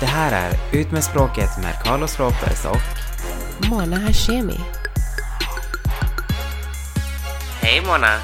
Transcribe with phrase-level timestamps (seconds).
[0.00, 4.60] Det här är Ut med språket med Carlos Ropez och Mona Hashemi.
[7.62, 8.20] Hej Mona!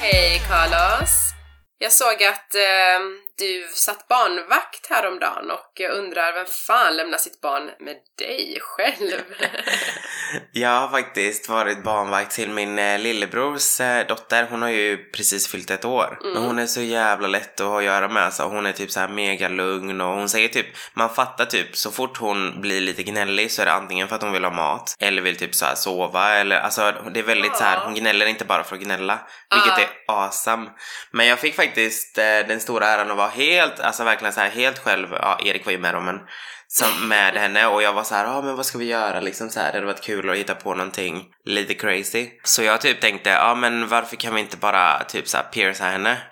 [0.00, 1.32] Hej Carlos!
[1.78, 3.00] Jag såg att eh,
[3.38, 9.22] du satt barnvakt häromdagen och jag undrar vem fan lämnar sitt barn med dig själv?
[10.52, 14.46] Jag har faktiskt varit barnvakt till min eh, lillebrors eh, dotter.
[14.50, 16.18] Hon har ju precis fyllt ett år.
[16.22, 18.22] Men hon är så jävla lätt att ha att göra med.
[18.22, 21.76] Alltså, hon är typ så här mega lugn och hon säger typ, man fattar typ
[21.76, 24.50] så fort hon blir lite gnällig så är det antingen för att hon vill ha
[24.50, 27.94] mat eller vill typ så här sova eller alltså det är väldigt så här, hon
[27.94, 29.18] gnäller inte bara för att gnälla.
[29.54, 30.70] Vilket är awesome.
[31.10, 34.50] Men jag fick faktiskt eh, den stora äran att vara helt, alltså verkligen så här
[34.50, 35.08] helt själv.
[35.12, 36.20] Ja, Erik var ju med om men
[36.68, 39.20] som med henne och jag var så här, ja ah, men vad ska vi göra
[39.20, 42.30] liksom så här, det hade varit kul att hitta på någonting lite crazy.
[42.44, 45.44] Så jag typ tänkte, ja ah, men varför kan vi inte bara typ så här
[45.44, 46.18] pierca henne?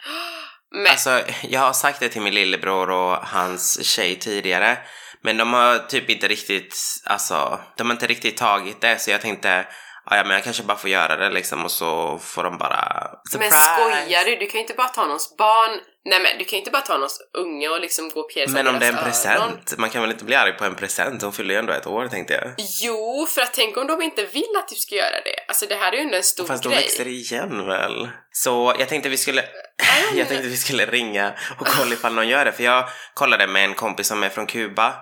[0.76, 4.78] Men, Alltså jag har sagt det till min lillebror och hans tjej tidigare
[5.22, 9.20] men de har typ inte riktigt, alltså de har inte riktigt tagit det så jag
[9.20, 9.66] tänkte
[10.10, 13.10] Ja, men jag kanske bara får göra det liksom och så får de bara...
[13.38, 14.36] men skojar du?
[14.36, 16.82] Du kan ju inte bara ta någons barn, nej men du kan ju inte bara
[16.82, 19.50] ta någons unge och liksom gå och pierca Men om det är en deras öron.
[19.50, 19.78] present?
[19.78, 21.22] Man kan väl inte bli arg på en present?
[21.22, 22.54] Hon fyller ju ändå ett år tänkte jag.
[22.82, 25.44] Jo, för att tänk om de inte vill att du ska göra det.
[25.48, 26.74] Alltså det här är ju ändå en stor Fast grej.
[26.76, 28.08] växer det igen väl?
[28.32, 29.44] Så jag tänkte vi skulle,
[30.14, 32.52] jag tänkte vi skulle ringa och kolla ifall någon gör det.
[32.52, 34.94] För jag kollade med en kompis som är från Kuba.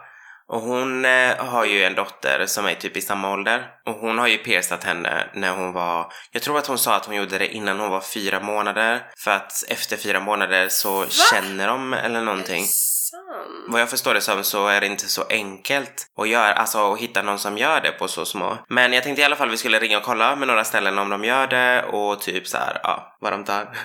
[0.48, 3.66] Och hon eh, har ju en dotter som är typ i samma ålder.
[3.86, 6.12] Och hon har ju piercat henne när hon var...
[6.32, 9.06] Jag tror att hon sa att hon gjorde det innan hon var fyra månader.
[9.24, 12.64] För att efter fyra månader så känner de eller någonting.
[13.12, 13.64] Sant.
[13.68, 16.98] Vad jag förstår det som så är det inte så enkelt att göra, alltså att
[17.00, 18.58] hitta någon som gör det på så små.
[18.68, 21.08] Men jag tänkte i alla fall vi skulle ringa och kolla med några ställen om
[21.10, 23.62] de gör det och typ så här, ja, vad de tar.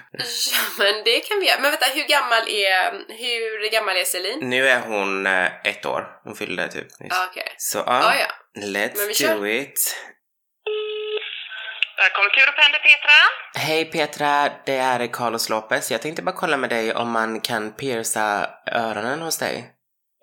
[0.52, 1.60] Ja, men det kan vi göra.
[1.62, 4.40] Men vänta, hur gammal är, hur gammal är Celine?
[4.50, 7.14] Nu är hon eh, ett år, hon fyllde typ nyss.
[7.14, 7.56] Ah, Okej.
[7.58, 8.62] Så ja, Ah, ja.
[8.62, 9.96] let's do it.
[12.04, 13.18] Välkommen till Europender Petra.
[13.66, 15.92] Hej Petra, det är Carlos Lopez.
[15.92, 19.56] Jag tänkte bara kolla med dig om man kan pierca öronen hos dig.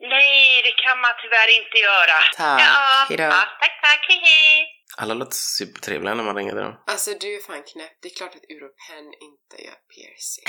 [0.01, 2.17] Nej, det kan man tyvärr inte göra.
[2.37, 2.61] Tack.
[2.61, 3.23] Ja, Hejdå.
[3.23, 4.07] ja, tack, tack.
[4.09, 4.69] Hej, hej.
[4.97, 6.83] Alla låter supertrevliga när man ringer dem.
[6.87, 7.93] Alltså du är fan knäpp.
[8.03, 10.47] Det är klart att Europen inte gör piercing.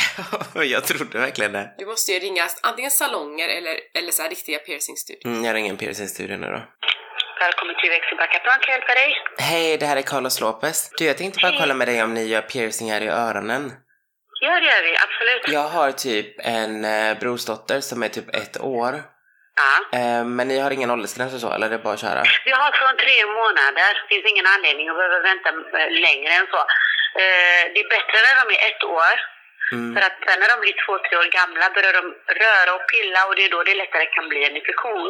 [0.73, 1.75] jag trodde verkligen det.
[1.77, 5.25] Du måste ju ringa antingen salonger eller, eller så här riktiga piercingstudior.
[5.31, 6.61] Mm, jag ringer en piercingstudio nu då.
[7.45, 8.37] Välkommen till växelbacka.
[8.39, 9.09] Kan jag hjälpa dig?
[9.49, 10.77] Hej, det här är Carlos Lopez.
[10.97, 11.59] Du, jag tänkte bara Hej.
[11.61, 13.63] kolla med dig om ni gör piercingar i öronen.
[14.45, 14.93] Ja, det gör vi.
[15.05, 15.43] Absolut.
[15.57, 16.29] Jag har typ
[16.59, 18.93] en eh, brorsdotter som är typ ett år.
[19.61, 19.73] Ja.
[19.99, 22.21] Eh, men ni har ingen åldersgräns och så, eller det är bara att köra?
[22.47, 23.89] Vi har från tre månader.
[24.01, 26.61] Det finns ingen anledning att behöva vänta eh, längre än så.
[27.23, 29.13] Eh, Det är bättre när de är ett år.
[29.75, 29.87] Mm.
[29.95, 32.05] För att sen när de blir två, tre år gamla börjar de
[32.43, 35.09] röra och pilla och det är då det lättare kan bli en infektion.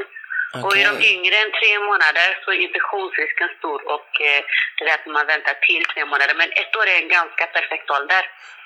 [0.63, 4.41] Och är de yngre än tre månader så är infektionsrisken stor och eh,
[4.75, 6.33] det är därför man väntar till tre månader.
[6.41, 8.23] Men ett år är en ganska perfekt ålder.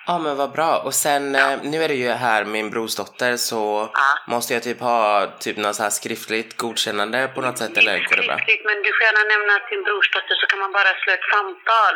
[0.08, 0.78] Ja, men vad bra.
[0.88, 4.10] Och sen, eh, nu är det ju här min brorsdotter så Ja.
[4.34, 8.16] måste jag typ ha typ något så här skriftligt godkännande på något sätt, eller går
[8.16, 8.38] det bra?
[8.38, 11.96] Skriftligt, men du får gärna nämna sin brorsdotter så kan man bara slå ett samtal.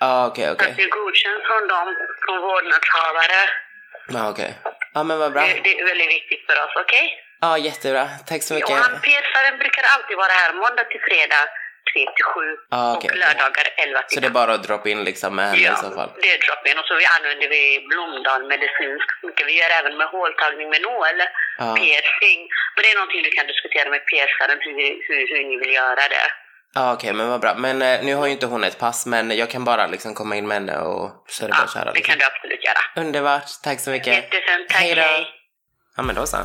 [0.00, 0.70] Ja, okej, Så okej.
[0.70, 1.86] att det är godkänt från dem,
[2.24, 3.40] från vårdnadshavare.
[4.16, 4.52] Ja, okej.
[4.94, 5.42] Ja, men vad bra.
[5.42, 7.06] Det, det är väldigt viktigt för oss, okej?
[7.40, 8.04] Ja, jättebra.
[8.28, 8.76] Tack så Och mycket.
[8.84, 11.42] han piercaren brukar alltid vara här måndag till fredag
[11.92, 12.40] 3 till 7
[12.70, 15.44] Ah, okej, och lördagar 11 till Så det är bara att droppa in liksom med
[15.50, 16.10] henne Ja, i så fall?
[16.22, 19.44] det är drop-in och så vi använder vi Blomdal medicinskt mycket.
[19.50, 21.18] Vi gör även med håltagning med nål,
[21.62, 21.66] Ja.
[21.78, 22.40] piercing.
[22.74, 24.74] Men det är någonting du kan diskutera med piercaren hur,
[25.06, 26.26] hur, hur ni vill göra det.
[26.74, 27.54] Ja, okej, men vad bra.
[27.66, 30.36] Men eh, nu har ju inte hon ett pass, men jag kan bara liksom komma
[30.36, 31.84] in med henne och så är det bara att köra.
[31.84, 32.10] det Liksom.
[32.12, 32.82] kan du absolut göra.
[33.06, 34.14] Underbart, tack så mycket.
[34.14, 35.00] Jättefint, tack, Hej då.
[35.02, 35.26] hej.
[35.96, 36.36] Ja, men då så.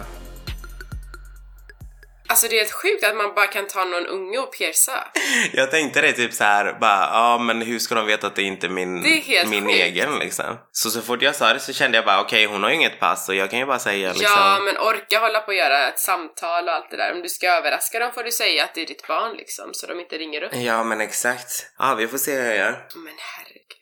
[2.27, 5.07] Alltså det är helt sjukt att man bara kan ta någon unge och pierca.
[5.53, 8.41] Jag tänkte det typ så här, bara, ja men hur ska de veta att det
[8.41, 9.75] inte är min, Det är min sjukt.
[9.79, 10.57] egen liksom?
[10.71, 12.99] Så så fort jag sa det så kände jag bara, okej hon har ju inget
[12.99, 14.27] pass och jag kan ju bara säga liksom.
[14.37, 17.13] Ja, men orka hålla på och göra ett samtal och allt det där.
[17.13, 19.87] Om du ska överraska dem får du säga att det är ditt barn liksom, så
[19.87, 20.51] de inte ringer upp.
[20.55, 21.65] Ja, men exakt.
[21.79, 22.85] Ja, vi får se hur jag gör.
[22.95, 23.13] Men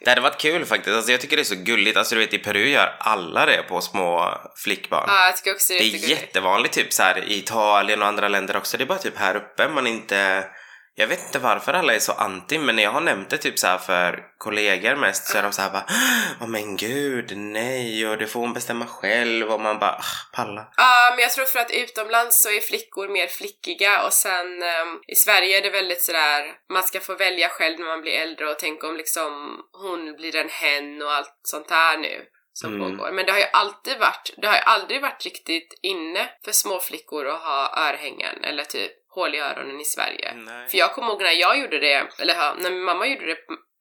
[0.03, 0.95] Det hade varit kul faktiskt.
[0.95, 1.97] Alltså jag tycker det är så gulligt.
[1.97, 5.03] Alltså du vet i Peru gör alla det på små flickbarn.
[5.07, 6.21] Ja, jag tycker också det Det är är jättegulligt.
[6.21, 8.77] jättevanligt typ så här i Italien och andra länder också.
[8.77, 10.45] Det är bara typ här uppe man inte...
[10.95, 13.59] Jag vet inte varför alla är så anti, men när jag har nämnt det typ
[13.59, 15.85] så för kollegor mest så är de så här bara
[16.41, 20.67] Åh men gud, nej, och det får hon bestämma själv och man bara "Ah, palla.
[20.77, 24.99] Ja, men jag tror för att utomlands så är flickor mer flickiga och sen ehm,
[25.07, 28.49] i Sverige är det väldigt sådär, man ska få välja själv när man blir äldre
[28.49, 32.25] och tänk om liksom hon blir en hen och allt sånt här nu.
[32.55, 32.97] som Mm.
[32.97, 33.11] pågår.
[33.11, 36.79] Men det har ju alltid varit, det har ju aldrig varit riktigt inne för små
[36.79, 40.33] flickor att ha örhängen eller typ hål i öronen i Sverige.
[40.33, 40.69] Nej.
[40.69, 43.37] För jag kommer ihåg när jag gjorde det, eller när min mamma gjorde det,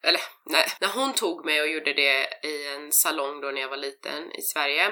[0.08, 3.68] eller nej, när hon tog mig och gjorde det i en salong då när jag
[3.68, 4.90] var liten i Sverige,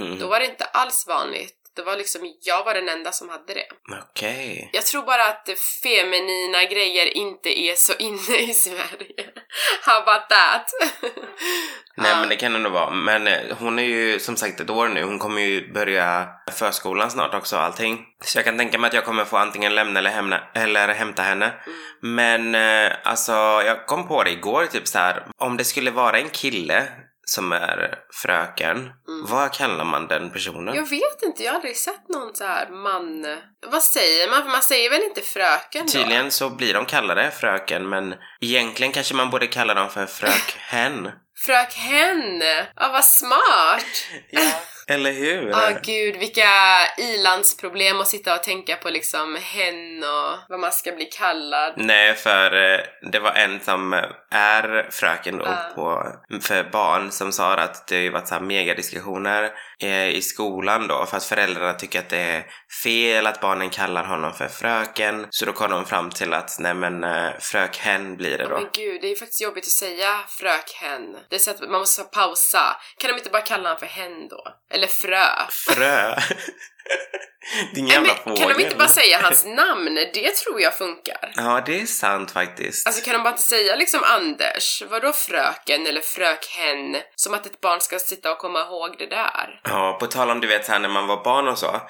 [0.00, 0.18] Mm.
[0.18, 1.58] då var det inte alls vanligt.
[1.76, 3.66] Det var liksom, jag var den enda som hade det.
[4.02, 4.70] Okej.
[4.72, 5.48] Jag tror bara att
[5.82, 9.24] feminina grejer inte är så inne i Sverige.
[9.86, 10.70] How about that?
[11.96, 12.90] Nej men det kan det nog vara.
[12.90, 15.02] Men eh, hon är ju som sagt ett år nu.
[15.02, 18.04] Hon kommer ju börja förskolan snart också och allting.
[18.20, 21.22] Så jag kan tänka mig att jag kommer få antingen lämna eller, hämna, eller hämta
[21.22, 21.52] henne.
[21.66, 22.14] Mm.
[22.14, 23.32] Men eh, alltså
[23.66, 25.26] jag kom på det igår typ så här.
[25.38, 26.88] Om det skulle vara en kille
[27.24, 28.90] som är fröken,
[29.28, 30.68] vad kallar man den personen?
[30.68, 30.74] Mm.
[30.74, 33.26] Jag vet inte, jag har aldrig sett någon så här man...
[33.66, 34.42] Vad säger man?
[34.42, 35.92] För man säger väl inte fröken då?
[35.92, 41.10] Tydligen så blir de kallade fröken men egentligen kanske man borde kalla dem för frökhen.
[41.46, 42.42] Frök hen!
[42.76, 44.06] Ja, vad smart!
[44.92, 45.48] Eller hur?
[45.48, 46.48] Ja, gud, vilka
[46.98, 51.72] ilandsproblem att sitta och tänka på liksom hen och vad man ska bli kallad.
[51.76, 52.80] Nej, för eh,
[53.12, 53.92] det var en som
[54.30, 55.72] är fröken då Ja.
[55.74, 56.06] på,
[56.40, 59.50] för barn som sa att det har ju varit så här megadiskussioner
[59.82, 62.44] eh, i skolan då för att föräldrarna tycker att det är
[62.84, 65.26] fel att barnen kallar honom för fröken.
[65.30, 68.54] Så då kom de fram till att nej men eh, frökhen blir det då.
[68.60, 71.16] men gud, det är faktiskt jobbigt att säga frök hen.
[71.30, 72.76] Det är så att man måste pausa.
[72.98, 74.44] Kan de inte bara kalla honom för hen då?
[74.74, 75.26] Eller frö?
[75.50, 76.14] Frö.
[77.74, 78.38] Din jävla fågel.
[78.38, 79.94] kan de inte bara säga hans namn?
[79.94, 81.32] Det tror jag funkar.
[81.36, 82.86] Ja, det är sant faktiskt.
[82.86, 84.82] Alltså kan de bara inte säga liksom Anders?
[84.90, 86.96] Vadå fröken eller frökhen?
[87.16, 89.60] Som att ett barn ska sitta och komma ihåg det där.
[89.64, 91.80] Ja, på tal om du vet så här när man var barn och så.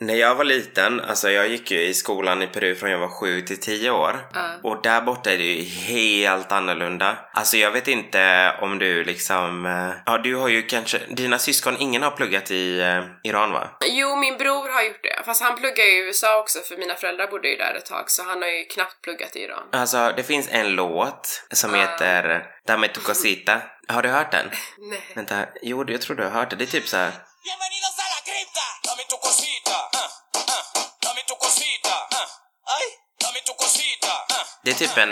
[0.00, 3.08] När jag var liten, alltså jag gick ju i skolan i Peru från jag var
[3.08, 4.18] 7 till 10 år.
[4.34, 4.50] Ja.
[4.62, 7.16] Och där borta är det ju helt annorlunda.
[7.32, 9.66] Alltså jag vet inte om du liksom...
[9.66, 11.00] eh, Ja, du har ju kanske...
[11.08, 13.68] Dina syskon, ingen har pluggat i eh, Iran va?
[13.86, 15.22] Jo, min bror har gjort det.
[15.24, 18.22] Fast han pluggar i USA också för mina föräldrar bodde ju där ett tag så
[18.22, 19.62] han har ju knappt pluggat i Iran.
[19.72, 21.76] Alltså det finns en låt som Ah.
[21.76, 23.60] heter Dame tu cosita.
[23.88, 24.46] Har du hört den?
[24.90, 25.02] Nej.
[25.14, 26.56] Vänta, jo jag tror du har hört det.
[26.56, 27.10] Det är typ så här.
[27.44, 28.66] Bienvenidos a la cripta.
[28.84, 29.76] Dame tu cosita.
[30.00, 30.10] ah,
[30.56, 30.64] ah.
[31.02, 31.94] Dame tu cosita.
[32.20, 32.28] ah.
[32.76, 32.86] Ay,
[33.20, 34.12] dame tu cosita.
[34.64, 35.10] Det är typ en...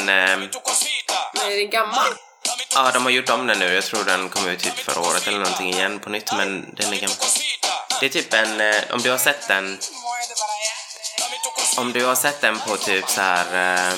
[0.51, 1.19] Tu cosita.
[1.35, 2.13] Men är den gammal?
[2.75, 3.75] Ja, de har gjort om den nu.
[3.75, 6.93] Jag tror den kom ut typ förra året eller någonting igen på nytt, men den
[6.93, 7.17] är gammal.
[8.01, 9.79] Det är typ en, eh, om du har sett den,
[11.77, 13.47] om du har sett den på typ så här.
[13.55, 13.93] eh,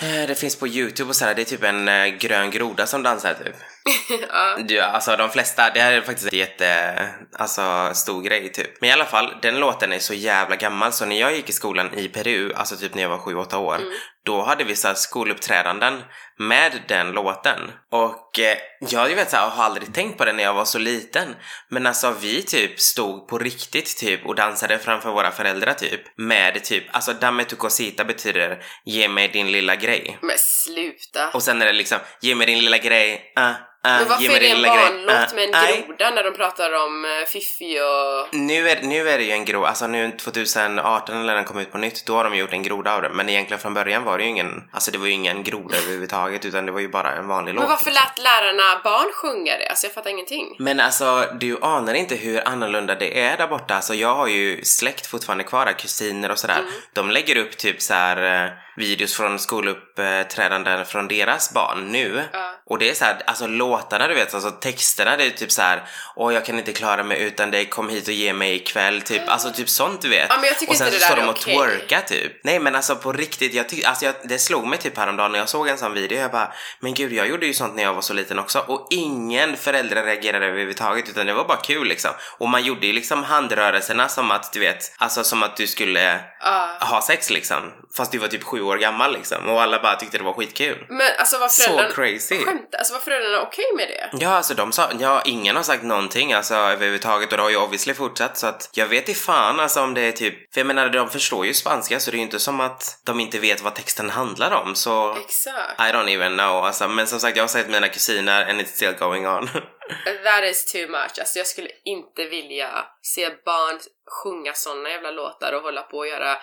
[0.00, 2.86] eh, det finns på youtube och så här, det är typ en eh, grön groda
[2.86, 3.56] som dansar typ.
[4.30, 4.58] ja.
[4.68, 7.08] Ja, alltså de flesta, det här är faktiskt en jätte,
[7.38, 8.80] alltså stor grej typ.
[8.80, 11.52] Men i alla fall, den låten är så jävla gammal så när jag gick i
[11.52, 13.80] skolan i Peru, alltså typ när jag var 7-8 år,
[14.24, 16.02] då hade vi så här skoluppträdanden
[16.38, 17.58] med den låten.
[17.92, 20.78] Och eh, jag vet så här, har aldrig tänkt på det när jag var så
[20.78, 21.36] liten.
[21.68, 26.00] Men alltså vi typ stod på riktigt typ och dansade framför våra föräldrar typ.
[26.18, 30.18] Med typ, alltså dame tu cosita betyder ge mig din lilla grej.
[30.22, 31.30] Men sluta.
[31.34, 34.40] Och sen är det liksom, ge mig din lilla grej, ah, ah, Men varför är
[34.40, 35.84] det en barnlåt med en nej.
[35.86, 38.34] groda när de pratar om eh, Fiffi och...
[38.34, 41.72] Nu är, nu är det ju en groda, alltså nu 2018 när den kom ut
[41.72, 43.08] på nytt, då har de gjort en groda av det.
[43.08, 46.44] Men egentligen från början var det ju ingen, alltså det var ju ingen groda överhuvudtaget
[46.44, 47.62] utan det var ju bara en vanlig låt.
[47.62, 48.04] Men varför liksom.
[48.16, 49.68] lät lärarna barn sjunga det?
[49.68, 50.56] Alltså jag fattar ingenting.
[50.58, 53.74] Men alltså, du anar inte hur annorlunda det är där borta.
[53.74, 56.62] Alltså jag har ju släkt fortfarande kvar där, kusiner och sådär.
[56.92, 62.24] De lägger upp typ så här eh, videos från skoluppträdanden från deras barn nu.
[62.32, 62.47] Ja.
[62.70, 65.62] Och det är så här, alltså låtarna du vet, alltså texterna det är typ så
[65.62, 65.82] här,
[66.16, 69.22] åh jag kan inte klara mig utan dig, kom hit och ge mig ikväll, typ,
[69.28, 70.26] alltså typ sånt du vet.
[70.28, 71.56] Ja, men jag tycker och sen inte så det står där de och okej.
[71.78, 72.32] twerkar typ.
[72.44, 75.38] Nej men alltså på riktigt, jag tyck, alltså jag, det slog mig typ häromdagen när
[75.38, 77.94] jag såg en sån video, jag bara, men gud jag gjorde ju sånt när jag
[77.94, 82.10] var så liten också och ingen förälder reagerade överhuvudtaget utan det var bara kul liksom.
[82.38, 86.20] Och man gjorde ju liksom handrörelserna som att du vet, alltså som att du skulle
[86.40, 86.68] Ja.
[86.80, 87.72] ha sex liksom.
[87.96, 90.86] Fast du var typ sju år gammal liksom och alla bara tyckte det var skitkul.
[90.88, 91.94] Men alltså Så föräldrarna...
[91.94, 92.38] crazy.
[92.58, 94.24] Skämta, alltså var föräldrarna okej med det?
[94.24, 97.56] Ja, alltså de sa, ja, ingen har sagt någonting alltså överhuvudtaget och det har ju
[97.56, 100.66] obviously fortsatt så att jag vet i fan alltså om det är typ, för jag
[100.66, 103.62] menar de förstår ju spanska så det är ju inte som att de inte vet
[103.62, 105.80] vad texten handlar om så Exakt.
[105.80, 108.66] I don't even know alltså men som sagt jag har sett mina kusiner and it's
[108.66, 109.48] still going on.
[110.24, 111.18] That is too much.
[111.18, 113.78] Alltså jag skulle inte vilja se barn
[114.10, 116.36] sjunga såna jävla låtar och hålla på och göra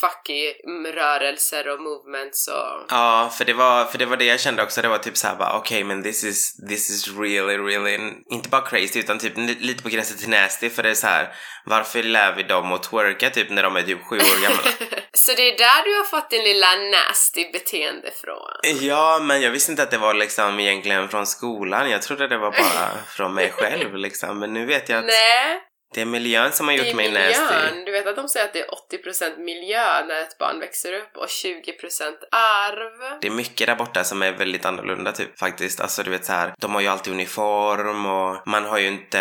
[0.00, 0.52] fucky
[0.92, 2.84] rörelser och movements och...
[2.88, 5.36] ja, för det var, för det var det jag kände också, det var typ såhär
[5.36, 9.58] bara okej men this is, this is really, really, inte bara crazy utan typ li-
[9.60, 12.82] lite på gränsen till nasty för det är så här varför lär vi dem att
[12.82, 14.62] twerka typ när de är typ sju år gamla?
[15.12, 18.80] Så det är där du har fått din lilla nasty beteende från?
[18.80, 21.90] Ja, men jag visste inte att det var liksom egentligen från skolan.
[21.90, 24.38] Jag trodde det var bara från mig själv liksom.
[24.38, 25.60] Men nu vet jag att Nej,
[25.94, 27.40] det är miljön som har gjort mig nasty.
[27.40, 27.84] miljön.
[27.84, 31.16] Du vet att de säger att det är 80% miljö när ett barn växer upp
[31.16, 33.18] och 20% arv.
[33.20, 35.80] Det är mycket där borta som är väldigt annorlunda typ faktiskt.
[35.80, 39.20] Alltså du vet så här, de har ju alltid uniform och man har ju inte,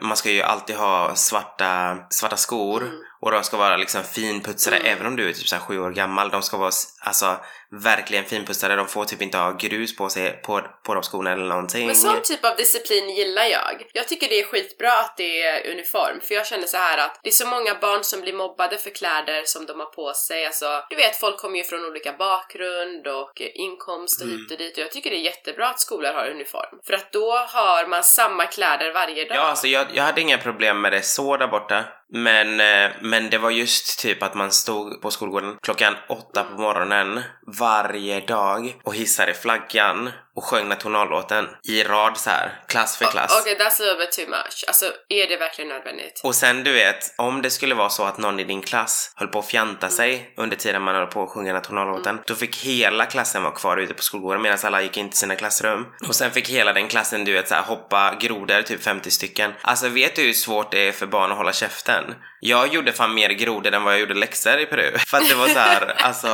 [0.00, 2.94] man ska ju alltid ha svarta, svarta skor Mm.
[3.20, 4.92] och de ska vara liksom finputsade Mm.
[4.92, 6.30] även om du är typ så här sju år gammal.
[6.30, 6.70] De ska vara
[7.00, 7.36] alltså
[7.70, 8.76] verkligen finputsade.
[8.76, 11.86] De får typ inte ha grus på sig på, på de skorna eller någonting.
[11.86, 13.90] Men sån typ av disciplin gillar jag.
[13.92, 17.20] Jag tycker det är skitbra att det är uniform, för jag känner så här att
[17.22, 20.46] det är så många barn som blir mobbade för kläder som de har på sig.
[20.46, 24.76] Alltså, du vet, folk kommer ju från olika bakgrund och inkomst och hit och dit
[24.76, 26.78] och jag tycker det är jättebra att skolor har uniform.
[26.86, 29.36] För att då har man samma kläder varje dag.
[29.36, 31.84] Ja, alltså jag, jag hade inga problem med det så där borta.
[32.08, 36.60] Men, eh, men det var just typ att man stod på skolgården klockan åtta på
[36.60, 37.22] morgonen
[37.58, 43.38] varje dag och hissade flaggan och sjöng nationallåten i rad så här, klass för klass.
[43.40, 44.64] Okej, that's a little bit too much.
[44.66, 46.20] Alltså, är det verkligen nödvändigt?
[46.24, 49.28] Och sen du vet, om det skulle vara så att någon i din klass höll
[49.28, 53.06] på att fjanta sig under tiden man höll på att sjunga nationallåten, då fick hela
[53.06, 55.86] klassen vara kvar ute på skolgården medan alla gick in till sina klassrum.
[56.08, 59.52] Och sen fick hela den klassen, du vet, så här, hoppa grodor, typ 50 stycken.
[59.62, 62.14] Alltså vet du hur svårt det är för barn att hålla käften?
[62.40, 64.98] Jag gjorde fan mer grodor än vad jag gjorde läxor i Peru.
[65.06, 66.28] För att det var så här, alltså,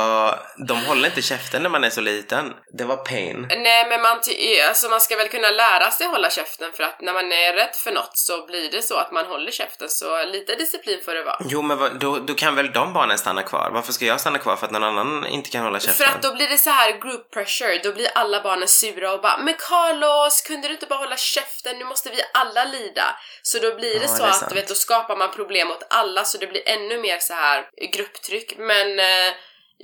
[0.68, 2.52] de håller inte käften när man är så liten.
[2.78, 3.46] Det var pain.
[3.48, 4.20] Nej, men man,
[4.68, 7.74] alltså, man ska väl kunna lära sig hålla käften för att när man är rädd
[7.74, 11.22] för något så blir det så att man håller käften, så lite disciplin får det
[11.22, 11.36] vara.
[11.44, 13.70] Jo men vad, då, då kan väl de barnen stanna kvar?
[13.72, 16.06] Varför ska jag stanna kvar för att någon annan inte kan hålla käften?
[16.06, 19.20] För att då blir det så här group pressure, då blir alla barnen sura och
[19.20, 21.78] bara Men Carlos, kunde du inte bara hålla käften?
[21.78, 23.16] Nu måste vi alla lida.
[23.42, 25.86] Så då blir det Ja, så det att du vet, då skapar man problem åt
[25.90, 28.54] alla så det blir ännu mer så här grupptryck.
[28.58, 29.32] Men eh,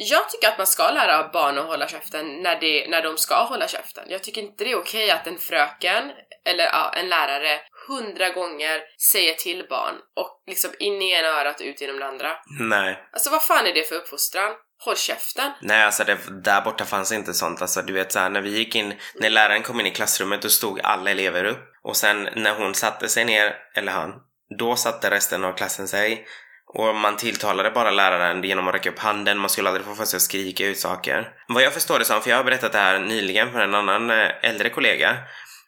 [0.01, 3.45] jag tycker att man ska lära barn att hålla käften när, det, när de ska
[3.45, 4.05] hålla käften.
[4.09, 6.11] Jag tycker inte det är okej att en fröken
[6.45, 8.81] eller ja, en lärare hundra gånger
[9.13, 12.37] säger till barn och liksom in i ena örat och ut genom det andra.
[12.61, 13.09] Nej.
[13.13, 14.53] Alltså vad fan är det för uppfostran?
[14.85, 15.53] Håll käften!
[15.63, 17.63] Nej, alltså det, där borta fanns inte sånt.
[17.63, 20.49] Alltså du vet såhär, när vi gick in, när läraren kom in i klassrummet då
[20.49, 21.73] stod alla elever upp.
[21.83, 24.13] Och sen när hon satte sig ner, eller han,
[24.59, 26.27] då satte resten av klassen sig.
[26.75, 30.05] Och man tilltalade bara läraren genom att räcka upp handen, man skulle aldrig få för
[30.05, 31.29] sig att skrika ut saker.
[31.49, 34.11] Vad jag förstår det som, för jag har berättat det här nyligen för en annan
[34.11, 35.17] eh, äldre kollega.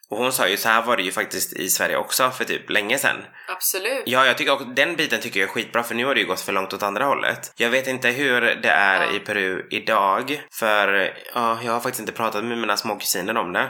[0.09, 2.69] Och hon sa ju så här var det ju faktiskt i Sverige också för typ
[2.69, 3.15] länge sedan.
[3.47, 4.03] Absolut.
[4.05, 6.27] Ja, jag tycker också, den biten tycker jag är skitbra för nu har det ju
[6.27, 7.53] gått för långt åt andra hållet.
[7.57, 9.11] Jag vet inte hur det är Ja.
[9.15, 13.53] i Peru idag, för ja, jag har faktiskt inte pratat med mina små kusiner om
[13.53, 13.69] det.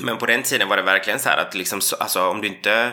[0.00, 2.48] Men på den tiden var det verkligen så här att liksom, så- alltså om du
[2.48, 2.92] inte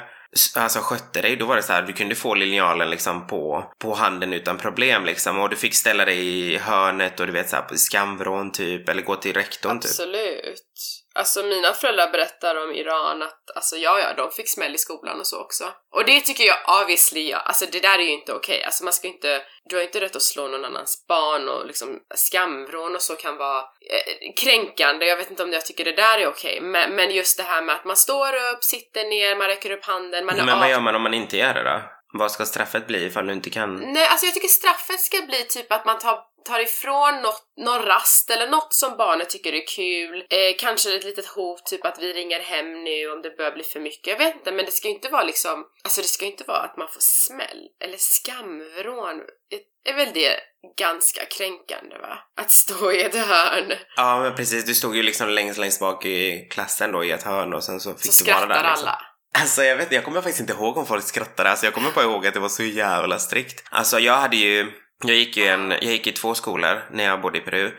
[0.56, 3.94] alltså skötte dig, då var det så här, du kunde få linjalen liksom på, på
[3.94, 7.56] handen utan problem liksom och du fick ställa dig i hörnet och du vet så
[7.56, 9.90] här på skamvrån typ, eller gå till rektorn typ.
[9.90, 10.99] Absolut.
[11.16, 15.20] Alltså mina föräldrar berättar om Iran att, alltså ja ja, de fick smäll i skolan
[15.20, 15.64] och så också.
[15.96, 18.64] Och det tycker jag obviously, ja, alltså det där är ju inte okej.
[18.64, 22.00] Alltså man ska inte, du har inte rätt att slå någon annans barn och liksom
[22.16, 25.06] skamvrån och så kan vara eh, kränkande.
[25.06, 26.62] Jag vet inte om jag tycker det där är okej.
[26.62, 29.86] Men, men just det här med att man står upp, sitter ner, man räcker upp
[29.86, 31.99] handen, man är Men vad gör man om man inte gör det då?
[32.14, 33.76] Vad ska straffet bli ifall du inte kan?
[33.76, 37.82] Nej, alltså jag tycker straffet ska bli typ att man tar, tar ifrån något, någon
[37.82, 40.26] rast eller något som barnet tycker är kul.
[40.30, 43.64] Eh, kanske ett litet hot, typ att vi ringer hem nu om det börjar bli
[43.64, 44.08] för mycket.
[44.08, 46.44] Jag vet inte, men det ska ju inte vara liksom, alltså det ska ju inte
[46.44, 49.22] vara att man får smäll eller skamvrån.
[49.50, 50.40] Det är väl det
[50.78, 52.20] ganska kränkande va?
[52.42, 56.06] Att stå i ett hörn Ja men precis, du stod ju liksom längst längst bak
[56.06, 58.70] i klassen då i ett hörn och sen så fick så du vara skrattar där
[58.70, 58.88] liksom.
[58.88, 59.09] alla.
[59.38, 62.06] Alltså jag vet jag kommer faktiskt inte ihåg om folk skrattade, alltså jag kommer bara
[62.06, 63.64] ihåg att det var så jävla strikt.
[63.70, 64.72] Alltså jag hade ju,
[65.04, 67.72] jag gick ju en, jag gick i två skolor när jag bodde i Peru.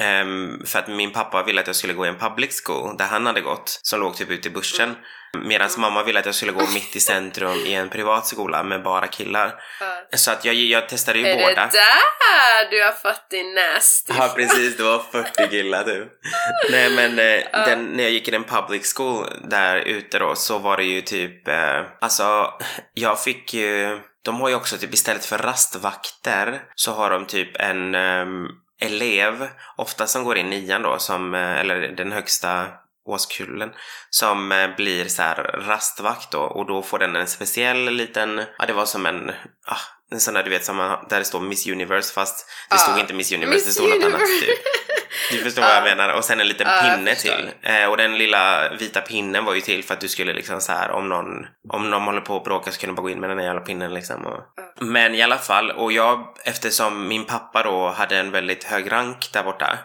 [0.00, 3.04] Ehm, för att min pappa ville att jag skulle gå i en public school där
[3.04, 4.96] han hade gått, som låg typ ute i bussen.
[5.44, 8.82] Medan mamma ville att jag skulle gå mitt i centrum i en privat skola med
[8.82, 9.54] bara killar.
[9.80, 10.18] Ja.
[10.18, 11.66] Så att jag, jag testade ju Är det båda.
[11.66, 16.08] där du har fått din nasty Ja precis, det var 40 killar typ.
[16.70, 20.58] Nej men eh, den, när jag gick i den public school där ute då så
[20.58, 22.54] var det ju typ, eh, alltså
[22.94, 27.56] jag fick ju, de har ju också typ istället för rastvakter så har de typ
[27.60, 28.46] en ehm,
[28.80, 32.66] elev, ofta som går in nian då, som, eh, eller den högsta
[33.08, 33.70] årskullen
[34.10, 38.66] som eh, blir så här rastvakt då och då får den en speciell liten, ja
[38.66, 39.30] det var som en,
[39.66, 39.76] ah,
[40.12, 42.78] en sån där du vet som man, där det står Miss Universe fast det Ja.
[42.78, 44.46] stod inte Miss Universe, det Miss stod något annat Universe.
[44.46, 44.58] typ.
[45.30, 45.84] Du förstår vad jag Ja.
[45.84, 46.14] menar.
[46.14, 47.50] Och sen en liten Ja, pinne till.
[47.62, 50.72] Eh, och den lilla vita pinnen var ju till för att du skulle liksom så
[50.72, 51.26] här om någon,
[51.72, 53.44] om någon håller på att bråka så kunde du bara gå in med den där
[53.44, 54.26] jävla pinnen liksom.
[54.26, 54.40] Och...
[54.80, 59.30] Men i alla fall, och jag, eftersom min pappa då hade en väldigt hög rank
[59.32, 59.78] där borta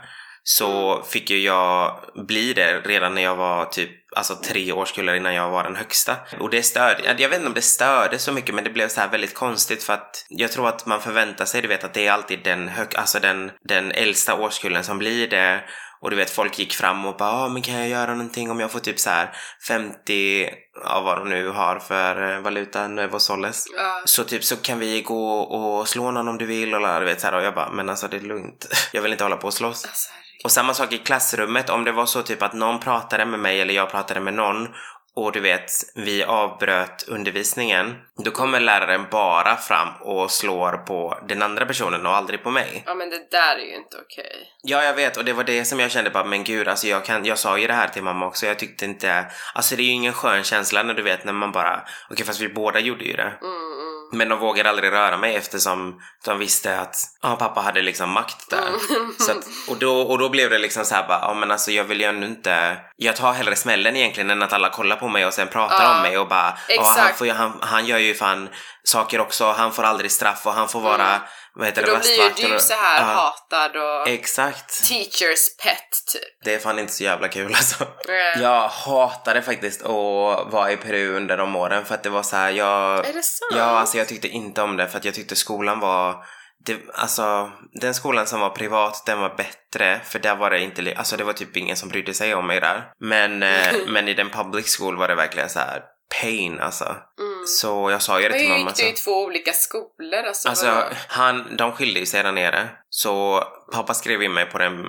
[0.48, 5.34] så fick ju jag bli det redan när jag var typ alltså tre årskullar innan
[5.34, 6.16] jag var den högsta.
[6.40, 9.02] Och det störde, jag vet inte om det störde så mycket men det blev så
[9.02, 12.08] här väldigt konstigt för att jag tror att man förväntar sig, du vet att det
[12.08, 15.64] är alltid den hög, alltså den, den äldsta årskullen som blir det
[16.06, 18.60] och du vet folk gick fram och bara ah, men kan jag göra någonting om
[18.60, 19.32] jag får typ så här
[19.68, 20.50] 50
[20.86, 23.66] av vad de nu har för eh, valuta, Nuevo Soles.
[23.78, 24.02] Ja.
[24.06, 27.22] Så typ så kan vi gå och slå någon om du vill och du vet
[27.22, 28.68] så här och jag bara men alltså det är lugnt.
[28.94, 29.86] Jag vill inte hålla på och slåss.
[29.86, 30.10] Alltså.
[30.44, 33.62] Och samma sak i klassrummet, om det var så typ att någon pratade med mig
[33.62, 34.68] eller jag pratade med någon
[35.15, 41.41] och du vet, vi avbröt undervisningen, då kommer läraren bara fram och slår på den
[41.41, 42.84] andra personen och aldrig på mig.
[42.86, 44.51] ja men det där är ju inte okej.
[44.63, 47.05] Ja, jag vet och det var det som jag kände bara, men gud, alltså jag
[47.05, 49.86] kan, jag sa ju det här till mamma också, jag tyckte inte, alltså det är
[49.86, 53.05] ju ingen skön känsla när du vet när man bara, okej fast vi båda gjorde
[53.05, 53.34] ju det.
[53.41, 53.85] Mm.
[54.12, 58.50] Men de vågade aldrig röra mig eftersom de visste att ja, pappa hade liksom makt
[58.50, 58.68] där.
[58.68, 59.14] Mm.
[59.20, 61.72] Så att, och, då, och då blev det liksom så här bara, ja men alltså
[61.72, 65.08] jag vill ju ändå inte, jag tar hellre smällen egentligen än att alla kollar på
[65.08, 67.98] mig och sen pratar Ja, om mig och bara, ja han, får han, han gör
[67.98, 68.50] ju fan
[68.86, 71.22] saker också, han får aldrig straff och han får vara,
[71.56, 71.94] vad heter Mm.
[71.94, 74.88] Det, då blir ju du så här ja, hatad och Exakt.
[74.88, 76.44] teachers pet typ.
[76.44, 77.84] Det är fan inte så jävla kul alltså.
[77.84, 82.24] Eh, Jag hatade faktiskt att vara i Peru under de åren för att det var
[82.24, 83.08] så här, jag...
[83.08, 83.54] Är det sant?
[83.56, 86.25] Ja, alltså jag tyckte inte om det för att jag tyckte skolan var...
[86.65, 87.51] Det, alltså,
[87.82, 91.24] den skolan som var privat, den var bättre för där var det inte, alltså det
[91.24, 92.84] var typ ingen som brydde sig om mig där.
[93.00, 95.82] Men, eh, men i den public school var det verkligen så här
[96.22, 96.84] pain alltså.
[97.20, 97.48] Mm.
[97.48, 98.70] Så jag sa ju det Men till mamma.
[98.70, 100.24] gick du i två olika skolor?
[100.28, 102.70] Alltså, Alltså, han, de skilde ju sig där nere.
[102.90, 103.44] Så
[103.74, 104.86] pappa skrev in mig på den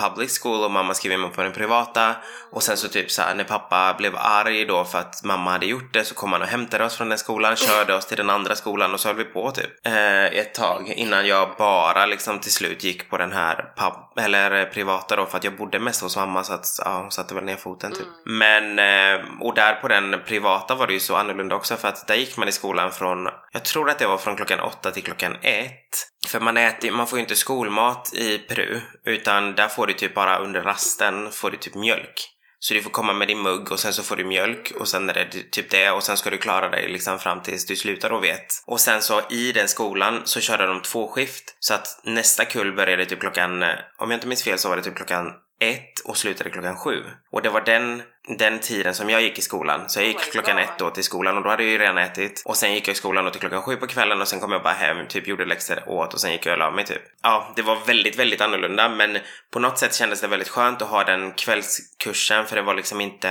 [0.00, 2.16] public school och mamma skrev in mig på den privata.
[2.52, 5.66] Och sen så typ så här, när pappa blev arg då för att mamma hade
[5.66, 8.30] gjort det så kom han och hämtade oss från den skolan, körde oss till den
[8.30, 9.86] andra skolan och så höll vi på typ.
[9.86, 14.64] Eh, ett tag innan jag bara liksom till slut gick på den här pub, eller
[14.64, 17.44] privata då för att jag bodde mest hos mamma så att ja, hon satte väl
[17.44, 18.06] ner foten typ.
[18.24, 22.06] Men, eh, och där på den privata var det ju så annorlunda också för att
[22.06, 25.02] där gick man i skolan från, jag tror att det var från klockan åtta till
[25.02, 26.06] klockan ett.
[26.28, 30.14] För man äter, man får ju inte skolmat i Peru utan där får du typ
[30.14, 32.35] bara under rasten får du typ mjölk.
[32.68, 35.10] Så du får komma med din mugg och sen så får du mjölk och sen
[35.10, 38.10] är det typ det och sen ska du klara dig liksom fram tills du slutar
[38.10, 38.46] och vet.
[38.66, 42.76] Och sen så i den skolan så körde de två skift så att nästa kull
[42.76, 46.00] började typ klockan, eh, om jag inte minns fel så var det typ klockan ett
[46.04, 47.04] och slutade klockan sju.
[47.30, 48.02] Och det var den,
[48.38, 49.88] den tiden som jag gick i skolan.
[49.88, 50.64] Så jag gick Oh klockan God.
[50.64, 52.42] ett då till skolan och då hade jag ju redan ätit.
[52.44, 54.52] Och sen gick jag i skolan då till klockan sju på kvällen och sen kom
[54.52, 57.02] jag bara hem, typ gjorde läxor, åt och sen gick jag och la mig typ.
[57.22, 59.18] Ja, det var väldigt, väldigt annorlunda men
[59.50, 63.00] på något sätt kändes det väldigt skönt att ha den kvällskursen för det var liksom
[63.00, 63.28] inte...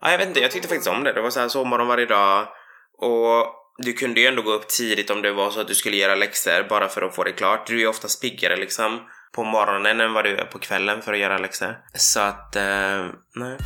[0.00, 1.12] Ja, jag vet inte, jag tyckte faktiskt om det.
[1.12, 2.48] Det var så här sovmorgon varje dag
[2.98, 5.96] och du kunde ju ändå gå upp tidigt om det var så att du skulle
[5.96, 7.66] göra läxor bara för att få det klart.
[7.66, 9.00] Du är ju oftast piggare liksom
[9.34, 11.76] på morgonen än vad du är på kvällen för att göra läxor.
[11.94, 13.56] Så att, eh, nej.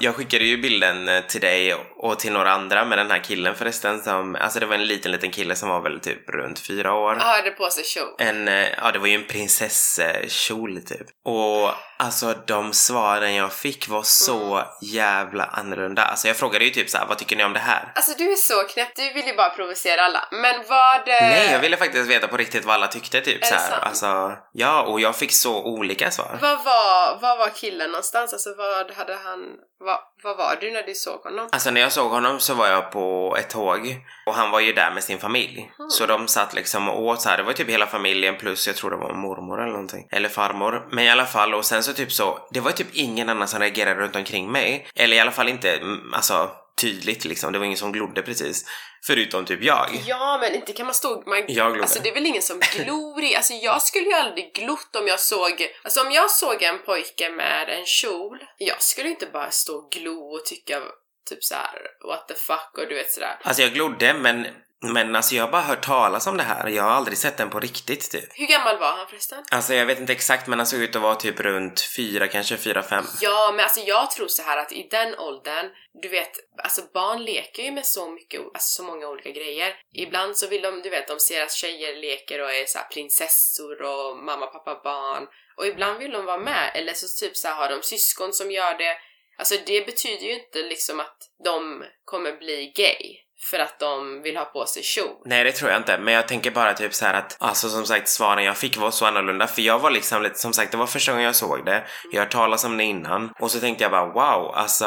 [0.00, 3.54] Jag skickade ju bilden eh, till dig och till några andra med den här killen
[3.54, 6.94] förresten som, alltså det var en liten liten kille som var väl typ runt fyra
[6.94, 7.14] år.
[7.16, 8.14] Jag hade på sig show.
[8.18, 11.06] En, eh, ja det var ju en prinsesskjol typ.
[11.24, 16.04] Och alltså de svaren jag fick var så jävla annorlunda.
[16.04, 17.92] Alltså jag frågade ju typ så här, vad tycker ni om det här?
[17.94, 20.28] Alltså du är så knäpp, du vill ju bara provocera alla.
[20.32, 21.08] Men vad...
[21.08, 23.78] eh, Nej, jag ville faktiskt veta på riktigt vad alla tyckte typ så det här.
[23.80, 26.38] Alltså, ja, och jag fick så olika svar.
[26.42, 28.32] Vad var, vad var killen någonstans?
[28.32, 29.38] Alltså vad hade han...
[29.80, 31.48] Vad, vad var du när du såg honom?
[31.52, 34.72] Alltså när jag såg honom så var jag på ett tåg och han var ju
[34.72, 35.72] där med sin familj.
[35.90, 37.36] Så de satt liksom och åt så här.
[37.36, 40.08] det var typ hela familjen plus jag tror det var mormor eller någonting.
[40.10, 40.88] Eller farmor.
[40.90, 43.60] Men i alla fall och sen så typ så, det var typ ingen annan som
[43.60, 44.88] reagerade runt omkring mig.
[44.94, 47.52] Eller i alla fall inte, mm, alltså tydligt liksom.
[47.52, 48.64] Det var ingen som glodde precis.
[49.06, 50.02] Förutom typ jag.
[50.06, 51.22] Ja, men inte kan man stå...
[51.26, 51.82] Man, Jag glodde.
[51.82, 53.36] alltså det är väl ingen som glor i...
[53.36, 55.68] Alltså jag skulle ju aldrig glott om jag såg...
[55.82, 59.90] Alltså om jag såg en pojke med en kjol, jag skulle inte bara stå och
[59.92, 60.80] glo och tycka
[61.28, 63.38] typ så här what the fuck och du vet sådär.
[63.42, 64.46] Alltså jag glodde men,
[64.80, 66.68] men alltså jag har bara hört talas om det här.
[66.68, 68.28] Jag har aldrig sett den på riktigt typ.
[68.34, 69.44] Hur gammal var han förresten?
[69.50, 72.56] Alltså jag vet inte exakt men han såg ut att vara typ runt fyra, kanske
[72.56, 73.04] fyra, fem.
[73.20, 75.66] Ja, men alltså jag tror så här att i den åldern,
[76.02, 76.30] du vet,
[76.62, 79.74] alltså barn leker ju med så mycket, alltså så många olika grejer.
[79.94, 83.82] Ibland så vill de, du vet, de ser att tjejer leker och är så prinsessor
[83.82, 85.26] och mamma, pappa, barn.
[85.56, 88.50] Och ibland vill de vara med, eller så typ så här har de syskon som
[88.50, 88.96] gör det.
[89.38, 93.27] Alltså det betyder ju inte liksom att de kommer bli gay.
[93.50, 95.16] För att de vill ha på sig kjol.
[95.24, 97.86] Nej det tror jag inte, men jag tänker bara typ så här att alltså som
[97.86, 100.76] sagt svaren jag fick var så annorlunda för jag var liksom lite, som sagt det
[100.76, 103.60] var första gången jag såg det, jag har hört talas om det innan och så
[103.60, 104.86] tänkte jag bara wow, alltså